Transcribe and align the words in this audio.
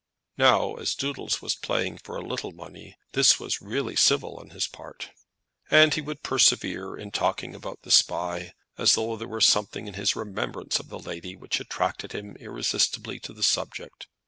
Now 0.39 0.73
as 0.77 0.95
Doodles 0.95 1.43
was 1.43 1.53
playing 1.53 1.99
for 1.99 2.15
a 2.17 2.25
little 2.25 2.51
money, 2.51 2.97
this 3.11 3.39
was 3.39 3.61
really 3.61 3.95
civil 3.95 4.35
on 4.37 4.49
his 4.49 4.65
part. 4.65 5.11
And 5.69 5.93
he 5.93 6.01
would 6.01 6.23
persevere 6.23 6.97
in 6.97 7.11
talking 7.11 7.53
about 7.53 7.83
the 7.83 7.91
Spy, 7.91 8.53
as 8.79 8.95
though 8.95 9.15
there 9.15 9.27
were 9.27 9.39
something 9.39 9.85
in 9.87 9.93
his 9.93 10.15
remembrance 10.15 10.79
of 10.79 10.89
the 10.89 10.97
lady 10.97 11.35
which 11.35 11.59
attracted 11.59 12.13
him 12.13 12.35
irresistibly 12.39 13.19
to 13.19 13.31
the 13.31 13.43
subject. 13.43 14.07